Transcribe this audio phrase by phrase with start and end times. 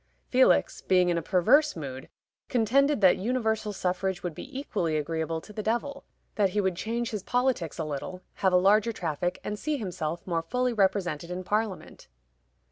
[0.29, 2.09] Felix, being in a perverse mood,
[2.49, 7.11] contended that universal suffrage would be equally agreeable to the devil; that he would change
[7.11, 11.43] his politics a little, have a larger traffic, and see himself more fully represented in
[11.43, 12.07] Parliament.